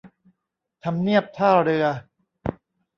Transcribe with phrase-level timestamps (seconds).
[0.83, 1.85] ทำเนียบท่าเรือ